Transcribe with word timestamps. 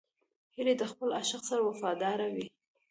هیلۍ 0.55 0.73
د 0.77 0.83
خپل 0.91 1.09
عاشق 1.17 1.41
سره 1.49 1.61
وفاداره 1.69 2.27
وي 2.33 2.45